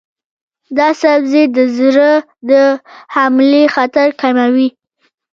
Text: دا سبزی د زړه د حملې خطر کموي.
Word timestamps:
دا 0.77 0.87
سبزی 1.01 1.43
د 1.55 1.57
زړه 1.77 2.11
د 2.49 2.51
حملې 3.15 3.63
خطر 3.75 4.07
کموي. 4.21 4.67